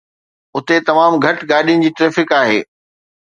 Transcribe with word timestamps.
اتي 0.55 0.77
تمام 0.89 1.11
گهٽ 1.23 1.39
گاڏين 1.51 1.77
جي 1.85 1.91
ٽريفڪ 2.01 2.35
آهي 2.41 2.59